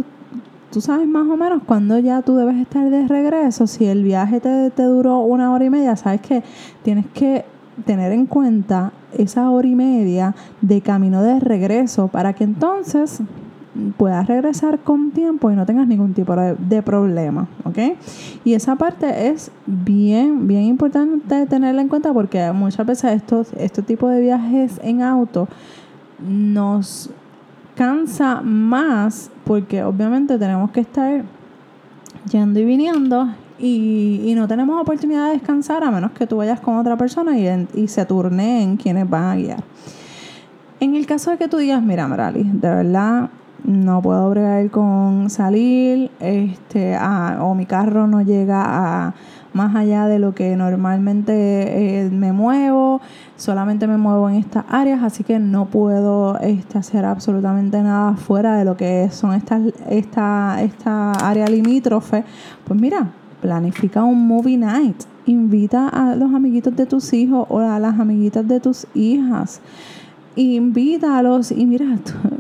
tú 0.74 0.82
sabes 0.82 1.08
más 1.08 1.28
o 1.30 1.38
menos 1.38 1.62
cuándo 1.64 2.00
ya 2.00 2.24
tú 2.24 2.36
debes 2.36 2.58
estar 2.58 2.90
de 2.90 3.08
regreso. 3.08 3.68
Si 3.68 3.86
el 3.86 4.04
viaje 4.04 4.40
te, 4.40 4.72
te 4.72 4.84
duró 4.84 5.20
una 5.20 5.54
hora 5.54 5.64
y 5.64 5.70
media, 5.70 5.96
sabes 5.96 6.22
que 6.22 6.44
tienes 6.82 7.06
que 7.14 7.46
tener 7.86 8.12
en 8.12 8.26
cuenta 8.26 8.92
esa 9.16 9.52
hora 9.52 9.68
y 9.68 9.76
media 9.76 10.36
de 10.62 10.82
camino 10.82 11.22
de 11.22 11.40
regreso 11.40 12.08
para 12.08 12.34
que 12.34 12.44
entonces 12.44 13.22
puedas 13.98 14.28
regresar 14.28 14.80
con 14.80 15.12
tiempo 15.12 15.52
y 15.52 15.56
no 15.56 15.66
tengas 15.66 15.88
ningún 15.88 16.14
tipo 16.14 16.36
de, 16.36 16.82
problema, 16.82 17.48
¿ok? 17.66 17.98
Y 18.44 18.54
esa 18.54 18.76
parte 18.76 19.30
es 19.30 19.52
bien, 19.66 20.48
bien 20.48 20.64
importante 20.64 21.46
tenerla 21.46 21.82
en 21.82 21.88
cuenta 21.88 22.14
porque 22.14 22.52
muchas 22.52 22.86
veces 22.86 23.14
estos, 23.14 23.54
este 23.58 23.82
tipo 23.82 24.08
de 24.10 24.22
viajes 24.22 24.80
en 24.84 25.02
auto 25.02 25.48
nos 26.20 27.10
cansa 27.76 28.42
más 28.42 29.30
porque 29.46 29.84
obviamente 29.84 30.38
tenemos 30.38 30.72
que 30.72 30.82
estar 30.82 31.24
yendo 32.30 32.60
y 32.60 32.66
viniendo 32.66 33.30
y, 33.60 34.34
no 34.36 34.48
tenemos 34.48 34.82
oportunidad 34.82 35.28
de 35.28 35.34
descansar 35.34 35.84
a 35.84 35.92
menos 35.92 36.12
que 36.12 36.28
tú 36.28 36.38
vayas 36.38 36.60
con 36.60 36.78
otra 36.78 36.98
persona 36.98 37.38
y, 37.38 37.68
y 37.76 37.88
se 37.88 38.06
turneen 38.06 38.78
quienes 38.78 39.10
van 39.10 39.24
a 39.24 39.36
guiar. 39.36 39.64
En 40.80 40.96
el 40.96 41.06
caso 41.06 41.32
de 41.32 41.38
que 41.38 41.48
tú 41.48 41.58
digas, 41.58 41.82
mira, 41.82 42.08
Merali, 42.08 42.44
de 42.44 42.70
verdad 42.70 43.30
no 43.64 44.02
puedo 44.02 44.30
bregar 44.30 44.70
con 44.70 45.30
salir, 45.30 46.12
este, 46.20 46.98
o 47.40 47.56
mi 47.56 47.66
carro 47.66 48.08
no 48.08 48.22
llega 48.22 48.64
a 48.66 49.14
más 49.54 49.76
allá 49.76 50.08
de 50.08 50.20
lo 50.20 50.34
que 50.36 50.56
normalmente 50.56 52.04
eh, 52.04 52.10
me 52.10 52.32
muevo, 52.32 53.02
solamente 53.38 53.88
me 53.88 53.98
muevo 53.98 54.30
en 54.30 54.36
estas 54.36 54.66
áreas, 54.70 55.04
así 55.04 55.24
que 55.24 55.40
no 55.40 55.68
puedo 55.68 56.38
este, 56.40 56.78
hacer 56.78 57.06
absolutamente 57.06 57.82
nada 57.82 58.16
fuera 58.16 58.56
de 58.58 58.66
lo 58.66 58.76
que 58.76 59.10
son 59.12 59.34
estas, 59.34 59.62
esta, 59.90 60.62
esta 60.62 61.12
área 61.12 61.46
limítrofe. 61.48 62.24
Pues 62.66 62.80
mira, 62.80 63.12
planifica 63.42 64.04
un 64.04 64.28
movie 64.28 64.58
night, 64.58 65.04
invita 65.26 65.88
a 65.90 66.16
los 66.16 66.34
amiguitos 66.34 66.76
de 66.76 66.86
tus 66.86 67.14
hijos 67.14 67.46
o 67.50 67.60
a 67.60 67.80
las 67.80 68.00
amiguitas 68.00 68.48
de 68.48 68.60
tus 68.60 68.88
hijas 68.94 69.62
invítalos 70.36 71.52
y 71.52 71.66
mira, 71.66 71.86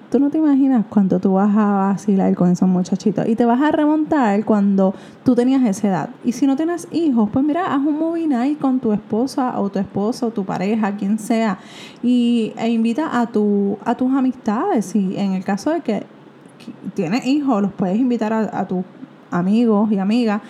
tú, 0.10 0.20
no 0.20 0.30
te 0.30 0.38
imaginas 0.38 0.86
cuánto 0.90 1.20
tú 1.20 1.34
vas 1.34 1.56
a 1.56 1.66
vacilar 1.66 2.34
con 2.36 2.50
esos 2.50 2.68
muchachitos 2.68 3.28
y 3.28 3.36
te 3.36 3.46
vas 3.46 3.62
a 3.62 3.72
remontar 3.72 4.44
cuando 4.46 4.94
tú 5.24 5.36
tenías 5.36 5.64
esa 5.64 5.88
edad. 5.88 6.10
Y 6.24 6.32
si 6.32 6.48
no 6.48 6.56
tienes 6.56 6.88
hijos, 6.92 7.30
pues 7.32 7.46
mira, 7.46 7.74
haz 7.74 7.80
un 7.80 8.00
movie 8.00 8.28
night 8.28 8.60
con 8.60 8.80
tu 8.80 8.94
esposa 8.94 9.60
o 9.60 9.70
tu 9.70 9.80
esposo 9.80 10.28
o 10.28 10.32
tu 10.32 10.44
pareja, 10.46 10.96
quien 10.96 11.20
sea, 11.20 11.60
y, 12.02 12.54
e 12.58 12.70
invita 12.70 13.20
a, 13.20 13.28
tu, 13.28 13.78
a 13.86 13.96
tus 13.96 14.12
amistades. 14.12 14.96
Y 14.96 15.18
en 15.18 15.34
el 15.34 15.44
caso 15.44 15.72
de 15.72 15.82
que, 15.82 16.04
tienes 16.94 17.26
hijos, 17.26 17.62
los 17.62 17.74
puedes 17.74 17.98
invitar 17.98 18.34
a, 18.34 18.60
a 18.60 18.68
tus 18.68 18.84
amigos 19.30 19.92
y 19.92 19.98
amigas, 19.98 20.42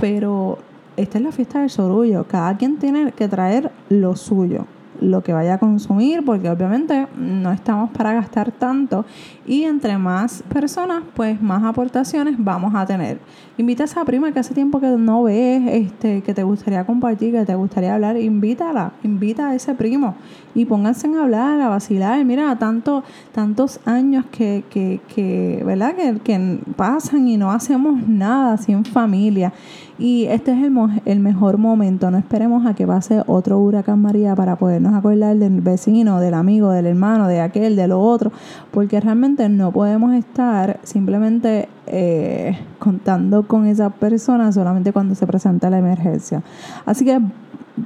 pero 0.00 0.58
esta 0.96 1.18
es 1.18 1.24
la 1.24 1.32
fiesta 1.32 1.60
del 1.60 1.70
sorullo. 1.70 2.24
Cada 2.28 2.56
quien 2.56 2.78
tiene 2.78 3.12
que 3.12 3.28
traer 3.28 3.70
lo 3.88 4.16
suyo 4.16 4.66
lo 5.02 5.22
que 5.22 5.32
vaya 5.32 5.54
a 5.54 5.58
consumir, 5.58 6.24
porque 6.24 6.48
obviamente 6.48 7.06
no 7.16 7.52
estamos 7.52 7.90
para 7.90 8.14
gastar 8.14 8.52
tanto 8.52 9.04
y 9.46 9.64
entre 9.64 9.98
más 9.98 10.42
personas, 10.52 11.02
pues 11.14 11.40
más 11.42 11.62
aportaciones 11.64 12.36
vamos 12.38 12.74
a 12.74 12.86
tener. 12.86 13.18
Invita 13.58 13.82
a 13.82 13.86
esa 13.86 14.04
prima 14.04 14.32
que 14.32 14.38
hace 14.38 14.54
tiempo 14.54 14.80
que 14.80 14.88
no 14.88 15.24
ves, 15.24 15.62
este, 15.66 16.22
que 16.22 16.32
te 16.32 16.42
gustaría 16.42 16.84
compartir, 16.84 17.32
que 17.32 17.44
te 17.44 17.54
gustaría 17.54 17.94
hablar, 17.94 18.16
invítala, 18.16 18.92
invita 19.02 19.50
a 19.50 19.54
ese 19.54 19.74
primo 19.74 20.14
y 20.54 20.64
pónganse 20.64 21.08
a 21.08 21.22
hablar, 21.22 21.60
a 21.60 21.68
vacilar. 21.68 22.24
Mira, 22.24 22.56
tanto, 22.56 23.02
tantos 23.32 23.80
años 23.84 24.24
que, 24.30 24.64
que, 24.70 25.00
que 25.14 25.62
¿verdad? 25.64 25.94
Que, 25.94 26.18
que 26.20 26.58
pasan 26.76 27.28
y 27.28 27.36
no 27.36 27.50
hacemos 27.50 28.06
nada 28.08 28.56
en 28.68 28.84
familia. 28.84 29.52
Y 30.02 30.24
este 30.24 30.50
es 30.50 30.64
el, 30.64 30.76
el 31.04 31.20
mejor 31.20 31.58
momento. 31.58 32.10
No 32.10 32.18
esperemos 32.18 32.66
a 32.66 32.74
que 32.74 32.84
pase 32.84 33.22
otro 33.28 33.60
huracán 33.60 34.02
María 34.02 34.34
para 34.34 34.56
podernos 34.56 34.94
acordar 34.94 35.36
del 35.36 35.60
vecino, 35.60 36.18
del 36.18 36.34
amigo, 36.34 36.72
del 36.72 36.86
hermano, 36.86 37.28
de 37.28 37.40
aquel, 37.40 37.76
de 37.76 37.86
lo 37.86 38.00
otro, 38.00 38.32
porque 38.72 39.00
realmente 39.00 39.48
no 39.48 39.70
podemos 39.70 40.12
estar 40.14 40.80
simplemente 40.82 41.68
eh, 41.86 42.58
contando 42.80 43.46
con 43.46 43.68
esa 43.68 43.90
persona 43.90 44.50
solamente 44.50 44.92
cuando 44.92 45.14
se 45.14 45.24
presenta 45.24 45.70
la 45.70 45.78
emergencia. 45.78 46.42
Así 46.84 47.04
que 47.04 47.20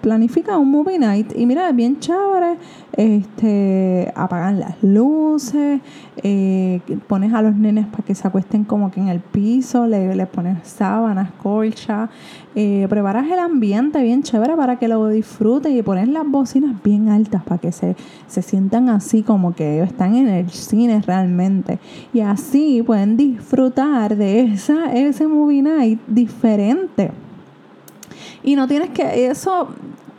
planifica 0.01 0.59
un 0.59 0.71
movie 0.71 0.99
night 0.99 1.33
y 1.37 1.47
mira, 1.47 1.69
es 1.69 1.77
bien 1.77 1.99
chévere, 2.01 2.57
este, 2.97 4.13
apagan 4.15 4.61
las 4.61 4.83
luces, 4.83 5.81
eh, 6.23 6.81
pones 7.07 7.33
a 7.33 7.43
los 7.43 7.55
nenes 7.55 7.87
para 7.87 8.05
que 8.05 8.15
se 8.15 8.27
acuesten 8.27 8.65
como 8.65 8.91
que 8.91 9.01
en 9.01 9.09
el 9.09 9.21
piso, 9.21 9.87
le, 9.87 10.15
le 10.15 10.27
pones 10.27 10.67
sábanas, 10.67 11.31
colcha, 11.43 12.09
eh, 12.55 12.87
preparas 12.89 13.31
el 13.31 13.39
ambiente 13.39 14.03
bien 14.03 14.23
chévere 14.23 14.57
para 14.57 14.79
que 14.79 14.89
lo 14.89 15.09
disfruten 15.09 15.77
y 15.77 15.83
pones 15.83 16.09
las 16.09 16.27
bocinas 16.27 16.83
bien 16.83 17.09
altas 17.09 17.43
para 17.45 17.61
que 17.61 17.71
se, 17.71 17.97
se 18.27 18.43
sientan 18.43 18.89
así 18.89 19.23
como 19.23 19.55
que 19.55 19.83
están 19.83 20.15
en 20.17 20.29
el 20.29 20.51
cine 20.51 21.03
realmente. 21.07 21.79
Y 22.13 22.21
así 22.21 22.83
pueden 22.83 23.17
disfrutar 23.17 24.17
de 24.17 24.41
esa, 24.41 24.93
ese 24.95 25.27
movie 25.27 25.63
night 25.63 26.01
diferente. 26.07 27.11
Y 28.47 28.55
no 28.55 28.69
tienes 28.69 28.91
que, 28.91 29.27
eso, 29.27 29.67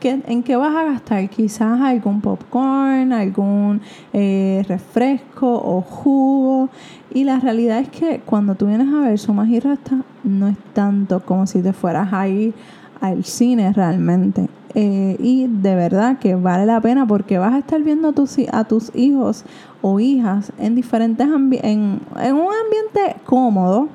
¿en 0.02 0.42
qué 0.42 0.54
vas 0.54 0.76
a 0.76 0.84
gastar? 0.84 1.30
Quizás 1.30 1.80
algún 1.80 2.20
popcorn, 2.20 3.10
algún 3.10 3.80
eh, 4.12 4.62
refresco 4.68 5.50
o 5.50 5.80
jugo. 5.80 6.68
Y 7.14 7.24
la 7.24 7.40
realidad 7.40 7.78
es 7.78 7.88
que 7.88 8.20
cuando 8.20 8.54
tú 8.54 8.66
vienes 8.66 8.92
a 8.92 9.00
ver 9.00 9.18
Sumas 9.18 9.48
y 9.48 9.60
Resta, 9.60 10.02
no 10.24 10.46
es 10.48 10.58
tanto 10.74 11.20
como 11.20 11.46
si 11.46 11.62
te 11.62 11.72
fueras 11.72 12.12
a 12.12 12.28
ir 12.28 12.52
al 13.00 13.24
cine 13.24 13.72
realmente. 13.72 14.50
Eh, 14.74 15.16
y 15.18 15.46
de 15.46 15.74
verdad 15.74 16.18
que 16.18 16.34
vale 16.34 16.66
la 16.66 16.82
pena 16.82 17.06
porque 17.06 17.38
vas 17.38 17.54
a 17.54 17.60
estar 17.60 17.82
viendo 17.82 18.08
a 18.08 18.12
tus, 18.12 18.36
a 18.52 18.64
tus 18.64 18.94
hijos 18.94 19.46
o 19.80 20.00
hijas 20.00 20.52
en 20.58 20.74
diferentes 20.74 21.26
en, 21.26 22.00
en 22.20 22.34
un 22.34 22.52
ambiente 22.52 23.16
cómodo 23.24 23.88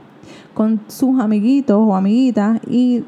con 0.56 0.82
sus 0.88 1.20
amiguitos 1.20 1.78
o 1.80 1.96
amiguitas 1.96 2.60
y 2.68 3.04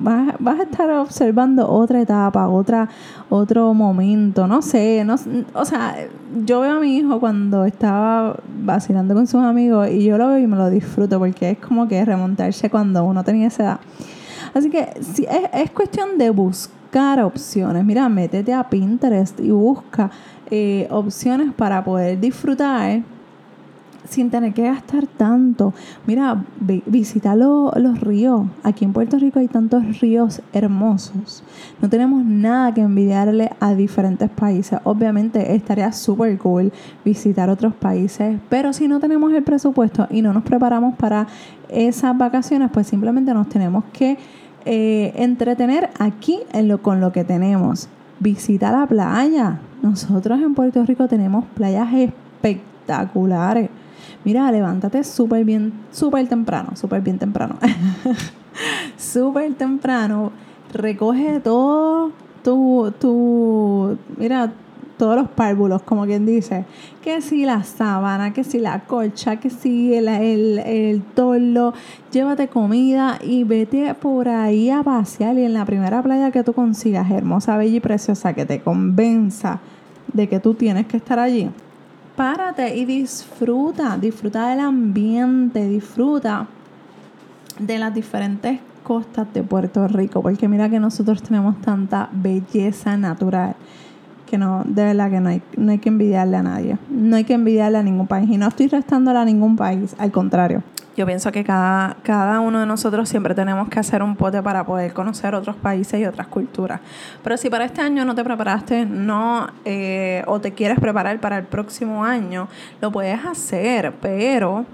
vas, 0.00 0.34
vas, 0.38 0.60
a 0.60 0.62
estar 0.62 0.90
observando 0.90 1.68
otra 1.68 2.00
etapa, 2.00 2.48
otra, 2.48 2.88
otro 3.28 3.74
momento, 3.74 4.46
no 4.46 4.62
sé, 4.62 5.04
no, 5.04 5.16
o 5.54 5.64
sea, 5.64 5.96
yo 6.44 6.60
veo 6.60 6.76
a 6.76 6.80
mi 6.80 6.96
hijo 6.96 7.20
cuando 7.20 7.64
estaba 7.64 8.36
vacilando 8.62 9.14
con 9.14 9.26
sus 9.26 9.42
amigos 9.42 9.88
y 9.90 10.04
yo 10.04 10.18
lo 10.18 10.28
veo 10.28 10.38
y 10.38 10.46
me 10.46 10.56
lo 10.56 10.70
disfruto 10.70 11.18
porque 11.18 11.50
es 11.50 11.58
como 11.58 11.88
que 11.88 12.04
remontarse 12.04 12.70
cuando 12.70 13.04
uno 13.04 13.24
tenía 13.24 13.48
esa 13.48 13.62
edad. 13.62 13.80
Así 14.54 14.70
que 14.70 14.92
si 15.00 15.24
es, 15.24 15.48
es 15.52 15.70
cuestión 15.70 16.18
de 16.18 16.30
buscar 16.30 17.20
opciones. 17.22 17.84
Mira, 17.84 18.08
métete 18.08 18.52
a 18.54 18.68
Pinterest 18.68 19.38
y 19.40 19.50
busca 19.50 20.10
eh, 20.50 20.88
opciones 20.90 21.52
para 21.52 21.84
poder 21.84 22.18
disfrutar 22.18 23.02
sin 24.08 24.30
tener 24.30 24.54
que 24.54 24.62
gastar 24.62 25.06
tanto. 25.06 25.74
Mira, 26.06 26.44
visita 26.86 27.34
los 27.34 28.00
ríos. 28.00 28.46
Aquí 28.62 28.84
en 28.84 28.92
Puerto 28.92 29.18
Rico 29.18 29.38
hay 29.38 29.48
tantos 29.48 30.00
ríos 30.00 30.40
hermosos. 30.52 31.42
No 31.80 31.88
tenemos 31.88 32.24
nada 32.24 32.72
que 32.74 32.80
envidiarle 32.80 33.50
a 33.60 33.74
diferentes 33.74 34.30
países. 34.30 34.78
Obviamente 34.84 35.54
estaría 35.54 35.92
súper 35.92 36.38
cool 36.38 36.72
visitar 37.04 37.50
otros 37.50 37.74
países, 37.74 38.38
pero 38.48 38.72
si 38.72 38.88
no 38.88 39.00
tenemos 39.00 39.32
el 39.32 39.42
presupuesto 39.42 40.06
y 40.10 40.22
no 40.22 40.32
nos 40.32 40.42
preparamos 40.42 40.96
para 40.96 41.26
esas 41.68 42.16
vacaciones, 42.16 42.70
pues 42.72 42.86
simplemente 42.86 43.34
nos 43.34 43.48
tenemos 43.48 43.84
que 43.92 44.18
eh, 44.64 45.12
entretener 45.16 45.90
aquí 45.98 46.40
con 46.82 47.00
lo 47.00 47.12
que 47.12 47.24
tenemos. 47.24 47.88
Visita 48.20 48.72
la 48.72 48.86
playa. 48.86 49.60
Nosotros 49.82 50.40
en 50.40 50.54
Puerto 50.54 50.84
Rico 50.84 51.06
tenemos 51.08 51.44
playas 51.54 51.88
espectaculares. 51.94 53.70
Mira, 54.24 54.50
levántate 54.50 55.04
súper 55.04 55.44
bien, 55.44 55.72
súper 55.92 56.28
temprano, 56.28 56.70
súper 56.74 57.00
bien 57.00 57.18
temprano. 57.18 57.56
súper 58.96 59.54
temprano. 59.54 60.32
Recoge 60.72 61.40
todo 61.40 62.12
tu, 62.42 62.92
tu, 62.98 63.96
mira, 64.16 64.52
todos 64.98 65.16
los 65.16 65.28
párvulos, 65.28 65.82
como 65.82 66.04
quien 66.04 66.26
dice. 66.26 66.64
Que 67.02 67.22
si 67.22 67.46
la 67.46 67.62
sábana, 67.62 68.32
que 68.32 68.44
si 68.44 68.58
la 68.58 68.80
colcha, 68.80 69.36
que 69.36 69.48
si 69.48 69.94
el, 69.94 70.08
el, 70.08 70.58
el. 70.58 71.02
Llévate 72.10 72.48
comida 72.48 73.18
y 73.22 73.44
vete 73.44 73.94
por 73.94 74.28
ahí 74.28 74.68
a 74.68 74.82
pasear. 74.82 75.38
Y 75.38 75.44
en 75.44 75.54
la 75.54 75.64
primera 75.64 76.02
playa 76.02 76.30
que 76.32 76.42
tú 76.42 76.52
consigas, 76.52 77.10
hermosa, 77.10 77.56
bella 77.56 77.76
y 77.76 77.80
preciosa, 77.80 78.34
que 78.34 78.44
te 78.44 78.60
convenza 78.60 79.60
de 80.12 80.28
que 80.28 80.40
tú 80.40 80.54
tienes 80.54 80.86
que 80.86 80.96
estar 80.96 81.18
allí 81.18 81.48
párate 82.18 82.76
y 82.76 82.84
disfruta, 82.84 83.96
disfruta 83.96 84.48
del 84.48 84.58
ambiente, 84.58 85.68
disfruta 85.68 86.48
de 87.60 87.78
las 87.78 87.94
diferentes 87.94 88.58
costas 88.82 89.32
de 89.32 89.44
Puerto 89.44 89.86
Rico, 89.86 90.20
porque 90.20 90.48
mira 90.48 90.68
que 90.68 90.80
nosotros 90.80 91.22
tenemos 91.22 91.60
tanta 91.60 92.08
belleza 92.10 92.96
natural 92.96 93.54
que 94.28 94.36
no, 94.36 94.64
de 94.64 94.82
verdad 94.82 95.10
que 95.10 95.20
no 95.20 95.28
hay, 95.28 95.42
no 95.56 95.70
hay 95.70 95.78
que 95.78 95.90
envidiarle 95.90 96.36
a 96.36 96.42
nadie, 96.42 96.76
no 96.90 97.14
hay 97.14 97.22
que 97.22 97.34
envidiarle 97.34 97.78
a 97.78 97.84
ningún 97.84 98.08
país 98.08 98.28
y 98.28 98.36
no 98.36 98.48
estoy 98.48 98.66
restándole 98.66 99.20
a 99.20 99.24
ningún 99.24 99.54
país, 99.54 99.94
al 99.96 100.10
contrario, 100.10 100.64
Yo 100.98 101.06
pienso 101.06 101.30
que 101.30 101.44
cada, 101.44 101.96
cada 102.02 102.40
uno 102.40 102.58
de 102.58 102.66
nosotros 102.66 103.08
siempre 103.08 103.32
tenemos 103.32 103.68
que 103.68 103.78
hacer 103.78 104.02
un 104.02 104.16
pote 104.16 104.42
para 104.42 104.66
poder 104.66 104.92
conocer 104.92 105.32
otros 105.32 105.54
países 105.54 106.00
y 106.00 106.04
otras 106.04 106.26
culturas. 106.26 106.80
Pero 107.22 107.36
si 107.36 107.48
para 107.48 107.66
este 107.66 107.80
año 107.80 108.04
no 108.04 108.16
te 108.16 108.24
preparaste, 108.24 108.84
no, 108.84 109.46
eh, 109.64 110.24
o 110.26 110.40
te 110.40 110.54
quieres 110.54 110.80
preparar 110.80 111.20
para 111.20 111.38
el 111.38 111.44
próximo 111.44 112.04
año, 112.04 112.48
lo 112.80 112.90
puedes 112.90 113.24
hacer, 113.24 113.92
pero 114.00 114.66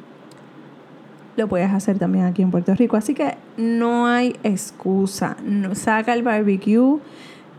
lo 1.37 1.47
puedes 1.47 1.71
hacer 1.71 1.99
también 1.99 2.25
aquí 2.25 2.40
en 2.40 2.50
Puerto 2.50 2.75
Rico. 2.75 2.97
Así 2.97 3.12
que 3.12 3.35
no 3.59 4.07
hay 4.07 4.35
excusa. 4.45 5.37
saca 5.75 6.14
el 6.14 6.23
barbecue 6.23 7.00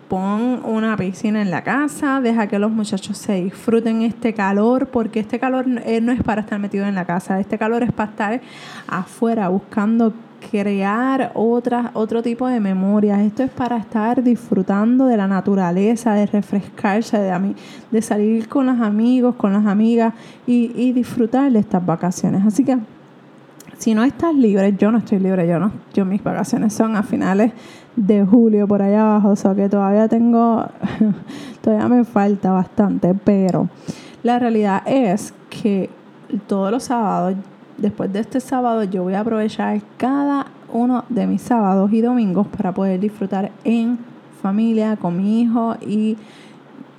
pon 0.07 0.61
una 0.63 0.95
piscina 0.97 1.41
en 1.41 1.51
la 1.51 1.63
casa, 1.63 2.21
deja 2.21 2.47
que 2.47 2.59
los 2.59 2.71
muchachos 2.71 3.17
se 3.17 3.43
disfruten 3.43 4.01
este 4.01 4.33
calor, 4.33 4.87
porque 4.87 5.19
este 5.19 5.39
calor 5.39 5.65
eh, 5.85 6.01
no 6.01 6.11
es 6.11 6.21
para 6.23 6.41
estar 6.41 6.59
metido 6.59 6.85
en 6.85 6.95
la 6.95 7.05
casa, 7.05 7.39
este 7.39 7.57
calor 7.57 7.83
es 7.83 7.91
para 7.91 8.11
estar 8.11 8.41
afuera 8.87 9.49
buscando 9.49 10.13
crear 10.51 11.31
otro 11.33 12.21
tipo 12.21 12.47
de 12.47 12.59
memorias. 12.59 13.19
Esto 13.21 13.43
es 13.43 13.49
para 13.49 13.77
estar 13.77 14.21
disfrutando 14.21 15.05
de 15.07 15.17
la 15.17 15.27
naturaleza, 15.27 16.13
de 16.13 16.27
refrescarse, 16.27 17.17
de, 17.17 17.55
de 17.91 18.01
salir 18.01 18.47
con 18.47 18.67
los 18.67 18.79
amigos, 18.79 19.35
con 19.35 19.53
las 19.53 19.65
amigas 19.65 20.13
y, 20.45 20.71
y 20.75 20.93
disfrutar 20.93 21.51
de 21.51 21.59
estas 21.59 21.83
vacaciones. 21.85 22.45
Así 22.45 22.63
que 22.63 22.77
si 23.77 23.93
no 23.93 24.03
estás 24.03 24.33
libre, 24.35 24.73
yo 24.77 24.91
no 24.91 24.99
estoy 24.99 25.19
libre, 25.19 25.47
yo 25.47 25.59
no, 25.59 25.71
yo 25.93 26.05
mis 26.05 26.23
vacaciones 26.23 26.73
son 26.73 26.95
a 26.95 27.03
finales 27.03 27.51
de 27.95 28.25
julio 28.25 28.67
por 28.67 28.81
allá 28.81 29.01
abajo, 29.01 29.29
o 29.29 29.35
sea 29.35 29.55
que 29.55 29.69
todavía 29.69 30.07
tengo, 30.07 30.65
todavía 31.61 31.87
me 31.87 32.03
falta 32.03 32.51
bastante, 32.51 33.13
pero 33.13 33.69
la 34.23 34.39
realidad 34.39 34.83
es 34.85 35.33
que 35.49 35.89
todos 36.47 36.71
los 36.71 36.83
sábados, 36.83 37.35
después 37.77 38.11
de 38.11 38.19
este 38.19 38.39
sábado, 38.39 38.83
yo 38.83 39.03
voy 39.03 39.13
a 39.13 39.21
aprovechar 39.21 39.81
cada 39.97 40.47
uno 40.73 41.05
de 41.09 41.27
mis 41.27 41.41
sábados 41.41 41.91
y 41.93 42.01
domingos 42.01 42.47
para 42.47 42.73
poder 42.73 42.99
disfrutar 42.99 43.51
en 43.63 43.97
familia, 44.41 44.97
con 44.97 45.17
mi 45.17 45.41
hijo 45.41 45.75
y 45.81 46.17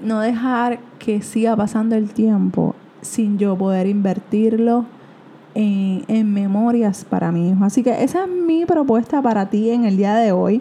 no 0.03 0.21
dejar 0.21 0.79
que 0.99 1.23
siga 1.23 1.57
pasando 1.57 1.95
el 1.95 2.11
tiempo 2.11 2.75
sin 3.03 3.39
yo 3.39 3.57
poder 3.57 3.87
invertirlo 3.87 4.85
en, 5.57 6.33
memorias 6.33 7.05
para 7.05 7.33
mi 7.33 7.51
hijo. 7.51 7.65
Así 7.65 7.83
que 7.83 8.05
esa 8.05 8.25
es 8.25 8.31
mi 8.31 8.67
propuesta 8.67 9.23
para 9.23 9.49
ti 9.49 9.71
en 9.71 9.85
el 9.85 9.97
día 9.97 10.15
de 10.17 10.33
hoy. 10.33 10.61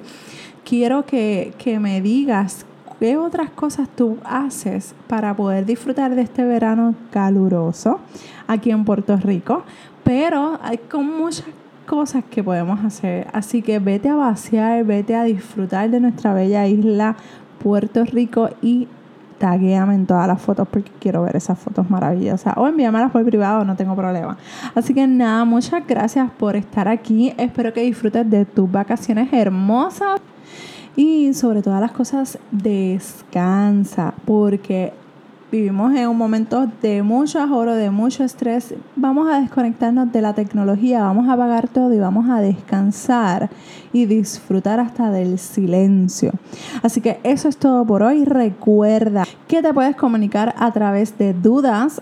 Quiero 0.63 1.05
que, 1.05 1.53
que 1.57 1.79
me 1.79 2.01
digas 2.01 2.65
qué 2.99 3.17
otras 3.17 3.49
cosas 3.51 3.89
tú 3.89 4.17
haces 4.23 4.95
para 5.07 5.35
poder 5.35 5.65
disfrutar 5.65 6.15
de 6.15 6.21
este 6.21 6.45
verano 6.45 6.95
caluroso 7.11 7.99
aquí 8.47 8.71
en 8.71 8.85
Puerto 8.85 9.17
Rico. 9.17 9.63
Pero 10.03 10.59
hay 10.61 10.77
con 10.77 11.05
muchas 11.05 11.47
cosas 11.85 12.23
que 12.29 12.43
podemos 12.43 12.83
hacer. 12.83 13.27
Así 13.33 13.61
que 13.61 13.79
vete 13.79 14.09
a 14.09 14.15
vaciar, 14.15 14.83
vete 14.85 15.15
a 15.15 15.23
disfrutar 15.23 15.89
de 15.89 15.99
nuestra 15.99 16.33
bella 16.33 16.67
isla 16.67 17.15
Puerto 17.61 18.03
Rico 18.05 18.49
y 18.61 18.87
taguéame 19.37 19.95
en 19.95 20.05
todas 20.05 20.27
las 20.27 20.41
fotos 20.41 20.67
porque 20.67 20.91
quiero 20.99 21.23
ver 21.23 21.35
esas 21.35 21.57
fotos 21.57 21.89
maravillosas. 21.89 22.53
O 22.57 22.67
envíamelas 22.67 23.11
por 23.11 23.23
privado, 23.25 23.65
no 23.65 23.75
tengo 23.75 23.95
problema. 23.95 24.37
Así 24.73 24.93
que 24.93 25.07
nada, 25.07 25.45
muchas 25.45 25.85
gracias 25.87 26.29
por 26.31 26.55
estar 26.55 26.87
aquí. 26.87 27.33
Espero 27.37 27.73
que 27.73 27.81
disfrutes 27.81 28.29
de 28.29 28.45
tus 28.45 28.71
vacaciones 28.71 29.31
hermosas. 29.31 30.19
Y 30.95 31.33
sobre 31.33 31.61
todas 31.61 31.81
las 31.81 31.91
cosas, 31.91 32.39
descansa 32.51 34.13
porque 34.25 34.93
vivimos 35.51 35.95
en 35.95 36.07
un 36.09 36.17
momento 36.17 36.67
de 36.81 37.03
mucho 37.03 37.39
ahorro, 37.39 37.75
de 37.75 37.91
mucho 37.91 38.23
estrés. 38.23 38.73
Vamos 38.95 39.31
a 39.31 39.39
desconectarnos 39.39 40.11
de 40.11 40.21
la 40.21 40.33
tecnología, 40.33 41.01
vamos 41.01 41.29
a 41.29 41.33
apagar 41.33 41.67
todo 41.67 41.93
y 41.93 41.99
vamos 41.99 42.29
a 42.29 42.41
descansar 42.41 43.49
y 43.93 44.05
disfrutar 44.05 44.79
hasta 44.79 45.11
del 45.11 45.39
silencio. 45.39 46.31
Así 46.83 47.01
que 47.01 47.19
eso 47.23 47.47
es 47.47 47.57
todo 47.57 47.85
por 47.85 48.03
hoy. 48.03 48.25
Recuerda 48.25 49.23
que 49.47 49.61
te 49.61 49.73
puedes 49.73 49.95
comunicar 49.95 50.55
a 50.57 50.71
través 50.71 51.17
de 51.17 51.33
dudas 51.33 52.01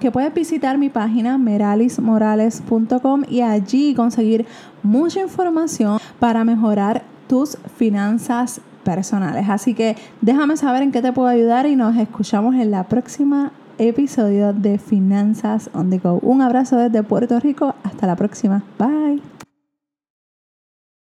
que 0.00 0.10
puedes 0.10 0.32
visitar 0.32 0.78
mi 0.78 0.88
página 0.88 1.36
meralismorales.com 1.36 3.24
y 3.28 3.42
allí 3.42 3.94
conseguir 3.94 4.46
mucha 4.82 5.20
información 5.20 6.00
para 6.18 6.44
mejorar 6.44 7.02
tus 7.28 7.58
finanzas 7.76 8.62
personales. 8.88 9.50
Así 9.50 9.74
que 9.74 9.96
déjame 10.22 10.56
saber 10.56 10.82
en 10.82 10.92
qué 10.92 11.02
te 11.02 11.12
puedo 11.12 11.28
ayudar 11.28 11.66
y 11.66 11.76
nos 11.76 11.94
escuchamos 11.96 12.54
en 12.54 12.70
la 12.70 12.84
próxima 12.84 13.52
episodio 13.76 14.54
de 14.54 14.78
Finanzas 14.78 15.68
on 15.74 15.90
the 15.90 15.98
Go. 15.98 16.20
Un 16.22 16.40
abrazo 16.40 16.78
desde 16.78 17.02
Puerto 17.02 17.38
Rico. 17.38 17.74
Hasta 17.84 18.06
la 18.06 18.16
próxima. 18.16 18.62
Bye. 18.78 19.37